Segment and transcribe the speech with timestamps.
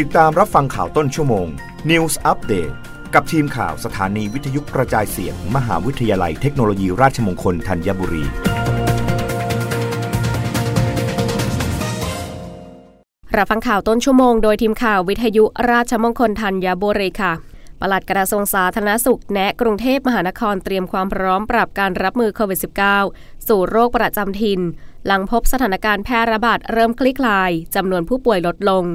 [0.00, 1.46] ติดตามรับฟังข่าวต้นชั่วโมง
[1.90, 2.74] News Update
[3.14, 8.24] กับทีมข่าวสถานีวิทยุกระจายเสียงมหาวิทยาลัยเทคโนโลยีราชมงคลธัญบุรี
[13.36, 17.32] รับฟังข่าวต้นชั่วโมงโดยทีมข่าววิทยุราชมงคลธัญบุรีค่ะ
[17.80, 22.60] ปลัดกระทรวงสาธารณสุขแนะกรุงเทพมหานครเตรียมความพร้อมปรับการรับมือโควิด
[23.02, 24.60] -19 สู่โรคประจำถิ่น
[25.06, 28.86] หลังพบสถานการณ์แพร่ระบาดเริ่มคลี่คลายจำนวนผู้ป่วยลดลง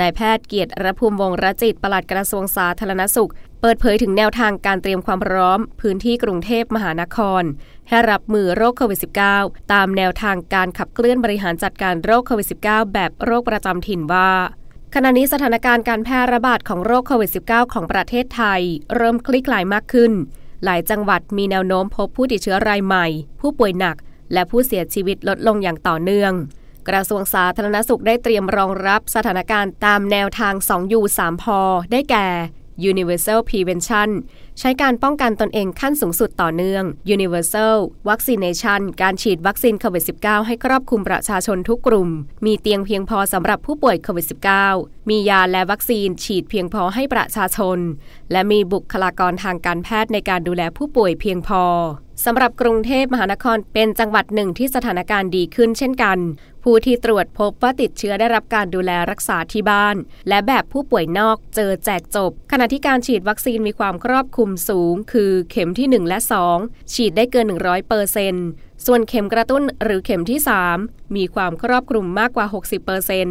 [0.00, 3.30] นายแพทย์เกียรติรภูมิวงรจิตปลัดกระทรวงสาธารณสุข
[3.60, 7.42] เปิดเผยถึงแนวทางการเตรียมความพร้อม พื้นที่กรุงเทพมหานคร
[7.88, 9.00] ให้รับมือโรคโควิด
[9.34, 14.30] -19 ตามแนวทางการขับเคลื่อนบริหารจัดการโรคโควิด -19 แบบโรคประจำถิ่นว่า
[14.94, 18.62] ขณะนี้สถานการณ์การแพร่ระบาดของโรคโควิด -19 ของประเทศไทย
[18.96, 20.12] เริ่มคลี่คลายมากขึ้น
[20.64, 23.06] หลายจังหวัดมีแนวโน้มพบผู้ติดเชื้อรายใหม่
[23.40, 23.96] ผู้ป่วยหนัก
[24.32, 26.32] และผู้เสียชีวิตลดลงอย่างต่อเนื่อง
[26.88, 31.60] กระทรวงสาธารณสุขได้เตรียมรองรับสถานการณ์ตามแนวทาง 2U 3พอ
[31.92, 32.26] ได้แก่
[32.90, 34.08] Universal Prevention
[34.60, 37.76] ใช้การป้องกันตนเองขั้นสูงสุดต่อเนื่อง Universal
[38.08, 42.08] Vaccination การฉีดวัคซีนโควิด -19 ให้ครอบคลุมประชาชนทุกกลุ่ม
[42.44, 44.26] มีเตียงเพียงพอสำหรับผู้ป่วยโควิด
[44.68, 47.78] -19 มียาและวัคซีนฉีดเพียงพอให้ประชาชน
[48.32, 51.62] และมีบุคลากรทางการแพทย์ในการดูแลผู้ป่วยเพียงพอ
[52.24, 56.18] สำหรับกรุงเทพมหานครเป็นจังหวัดหนึ่งที่สถานการณ์ดีขึ้นเช่นกัน
[56.64, 59.96] ผู้ที่ตรวจพบว่าติดเชื้อได้รับการดูแลรักษาที่บ้าน
[60.28, 66.18] และแบบผู้ป่วยนอกเจอแจกจบ ขณะที่การฉีดวัคซีนมีความครอบคลุลุมสูง คือเข็มที่ 1 และ
[66.56, 68.34] 2 ฉีดได้เกิน 100เปอร์เซน
[68.86, 70.40] ส่วนเข็มกระตุ้นหรือเข็มที่
[70.76, 73.28] 3 มีความครอบคลุมมากกว่า 60เปอร์เซน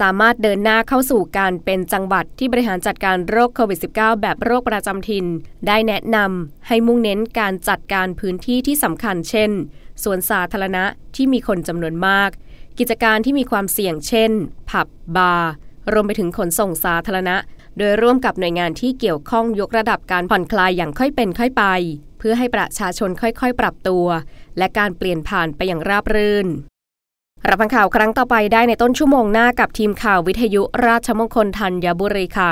[0.00, 5.26] สามารถเดินหน้าเข้าสู่การเป็นจังหวัดที่บริหารจัดการโรคโควิด -19 แบบโรคประจำถิ่น
[5.66, 9.50] ได้แนะนำให้มุ่งเน้นการจัดการพื้นที่ที่สำคัญเช่น
[10.02, 10.84] สวนสาธารณะ
[11.16, 12.30] ที่มีคนจำนวนมาก
[12.78, 14.30] กิจการที่มีความเสี่ยงเช่น
[14.70, 15.52] ผับบาร์
[15.92, 17.36] รวมไปถึงขนส่งสาธารณะ
[17.78, 21.64] โดยร่วมกับหน่วยงานที่เกี่ยวข้องยกระดับการผ่อนคลายอย่างค่อยเป็นค่อยไป
[22.18, 24.06] เพื่อให้ประชาชนค่อยๆ ปรับตัว
[24.58, 26.46] และการเปลี่ยนผ่านไปอย่างราบรื่น
[27.48, 32.50] รับฟังข่าวครั้งต่อไปได้ในต้นชั่วโมงหน้ากับทีมข่าววิทยุราชมงคลธัญบุรีค่ะ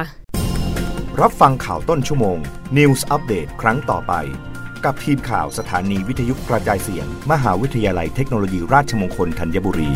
[1.21, 2.39] รับฟังข่าวต้นชั่วโมง
[2.77, 4.13] News อัปเดตครั้งต่อไป
[4.85, 9.91] กับทีมข่าวสถานีวิทยุกระจายเสียง มหาวิทยาลัยเทคโนโลยีราชมงคลธัญบุรี